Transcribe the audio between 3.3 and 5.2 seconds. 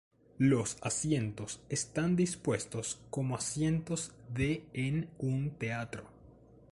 asientos de en